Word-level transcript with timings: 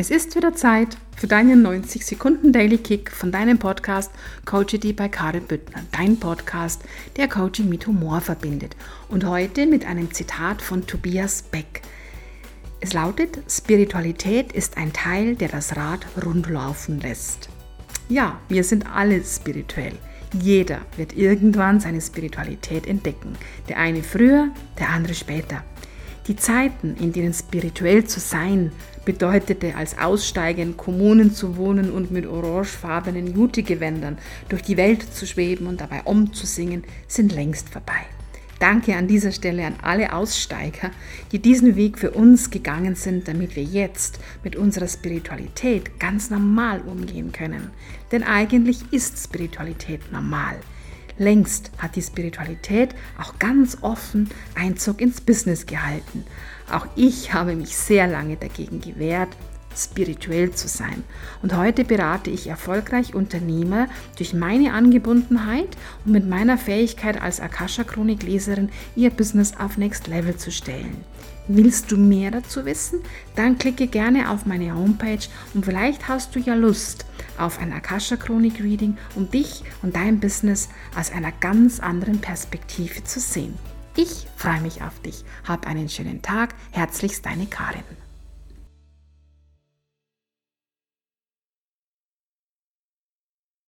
Es 0.00 0.10
ist 0.10 0.34
wieder 0.34 0.54
Zeit 0.54 0.96
für 1.14 1.26
deinen 1.26 1.60
90 1.60 2.06
Sekunden 2.06 2.54
Daily 2.54 2.78
Kick 2.78 3.10
von 3.10 3.30
deinem 3.30 3.58
Podcast 3.58 4.10
Coachity 4.46 4.94
bei 4.94 5.10
Karin 5.10 5.44
Büttner. 5.44 5.82
Dein 5.92 6.18
Podcast, 6.18 6.82
der 7.18 7.28
Coaching 7.28 7.68
mit 7.68 7.86
Humor 7.86 8.22
verbindet. 8.22 8.76
Und 9.10 9.26
heute 9.26 9.66
mit 9.66 9.84
einem 9.84 10.10
Zitat 10.10 10.62
von 10.62 10.86
Tobias 10.86 11.42
Beck. 11.42 11.82
Es 12.80 12.94
lautet, 12.94 13.40
Spiritualität 13.46 14.52
ist 14.52 14.78
ein 14.78 14.94
Teil, 14.94 15.36
der 15.36 15.48
das 15.48 15.76
Rad 15.76 16.06
rundlaufen 16.24 16.98
lässt. 17.00 17.50
Ja, 18.08 18.40
wir 18.48 18.64
sind 18.64 18.86
alle 18.90 19.22
spirituell. 19.22 19.92
Jeder 20.32 20.80
wird 20.96 21.14
irgendwann 21.14 21.78
seine 21.78 22.00
Spiritualität 22.00 22.86
entdecken. 22.86 23.36
Der 23.68 23.76
eine 23.76 24.02
früher, 24.02 24.48
der 24.78 24.88
andere 24.88 25.12
später. 25.12 25.62
Die 26.26 26.36
Zeiten, 26.36 26.96
in 26.96 27.12
denen 27.12 27.32
spirituell 27.32 28.04
zu 28.04 28.20
sein 28.20 28.72
bedeutete, 29.04 29.74
als 29.74 29.98
Aussteiger 29.98 30.62
in 30.62 30.76
Kommunen 30.76 31.34
zu 31.34 31.56
wohnen 31.56 31.90
und 31.90 32.10
mit 32.10 32.26
orangefarbenen 32.26 33.34
Jutegewändern 33.34 34.18
durch 34.48 34.62
die 34.62 34.76
Welt 34.76 35.02
zu 35.14 35.26
schweben 35.26 35.66
und 35.66 35.80
dabei 35.80 36.02
umzusingen, 36.04 36.84
sind 37.08 37.32
längst 37.32 37.70
vorbei. 37.70 38.06
Danke 38.60 38.94
an 38.94 39.08
dieser 39.08 39.32
Stelle 39.32 39.64
an 39.64 39.76
alle 39.80 40.12
Aussteiger, 40.12 40.90
die 41.32 41.38
diesen 41.38 41.76
Weg 41.76 41.98
für 41.98 42.10
uns 42.10 42.50
gegangen 42.50 42.94
sind, 42.94 43.26
damit 43.26 43.56
wir 43.56 43.62
jetzt 43.64 44.20
mit 44.44 44.54
unserer 44.54 44.86
Spiritualität 44.86 45.98
ganz 45.98 46.28
normal 46.28 46.82
umgehen 46.82 47.32
können. 47.32 47.70
Denn 48.12 48.22
eigentlich 48.22 48.82
ist 48.90 49.16
Spiritualität 49.16 50.12
normal. 50.12 50.56
Längst 51.20 51.70
hat 51.76 51.96
die 51.96 52.02
Spiritualität 52.02 52.94
auch 53.18 53.38
ganz 53.38 53.76
offen 53.82 54.30
Einzug 54.54 55.02
ins 55.02 55.20
Business 55.20 55.66
gehalten. 55.66 56.24
Auch 56.72 56.86
ich 56.96 57.34
habe 57.34 57.54
mich 57.54 57.76
sehr 57.76 58.06
lange 58.06 58.36
dagegen 58.36 58.80
gewehrt, 58.80 59.28
spirituell 59.76 60.50
zu 60.52 60.68
sein. 60.68 61.04
Und 61.42 61.56
heute 61.56 61.84
berate 61.84 62.30
ich 62.30 62.46
erfolgreich 62.46 63.14
Unternehmer 63.14 63.88
durch 64.16 64.34
meine 64.34 64.72
Angebundenheit 64.72 65.76
und 66.04 66.12
mit 66.12 66.28
meiner 66.28 66.58
Fähigkeit 66.58 67.20
als 67.20 67.40
Akasha-Chronik-Leserin 67.40 68.70
ihr 68.96 69.10
Business 69.10 69.54
auf 69.58 69.76
Next 69.76 70.06
Level 70.06 70.36
zu 70.36 70.50
stellen. 70.50 71.04
Willst 71.48 71.90
du 71.90 71.96
mehr 71.96 72.30
dazu 72.30 72.64
wissen? 72.64 73.00
Dann 73.34 73.58
klicke 73.58 73.88
gerne 73.88 74.30
auf 74.30 74.46
meine 74.46 74.74
Homepage 74.74 75.26
und 75.52 75.64
vielleicht 75.64 76.06
hast 76.06 76.34
du 76.36 76.38
ja 76.38 76.54
Lust 76.54 77.06
auf 77.38 77.58
ein 77.58 77.72
Akasha 77.72 78.16
Chronik 78.16 78.62
Reading, 78.62 78.96
um 79.16 79.30
dich 79.30 79.64
und 79.82 79.96
dein 79.96 80.20
Business 80.20 80.68
aus 80.96 81.10
einer 81.10 81.32
ganz 81.32 81.80
anderen 81.80 82.20
Perspektive 82.20 83.02
zu 83.02 83.18
sehen. 83.18 83.54
Ich 83.96 84.28
freue 84.36 84.60
mich 84.60 84.82
auf 84.82 85.00
dich. 85.00 85.24
Hab 85.46 85.66
einen 85.66 85.88
schönen 85.88 86.22
Tag. 86.22 86.54
Herzlichst 86.70 87.26
deine 87.26 87.46
Karin. 87.46 87.82